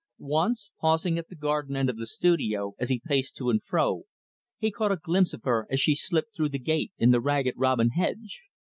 [0.33, 4.01] Once, pausing at the garden end of the studio as he paced to and fro,
[4.57, 7.53] he caught a glimpse of her as she slipped through the gate in the Ragged
[7.55, 8.41] Robin hedge.